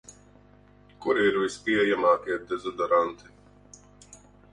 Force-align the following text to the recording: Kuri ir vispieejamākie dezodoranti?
Kuri 1.03 1.25
ir 1.31 1.35
vispieejamākie 1.41 2.39
dezodoranti? 2.53 3.29